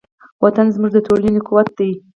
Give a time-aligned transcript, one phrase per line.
[0.43, 1.91] وطن زموږ د ټولنې قوت دی.